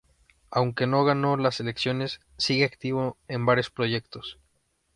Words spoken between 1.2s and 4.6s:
las elecciones, sigue activo en varios proyectos.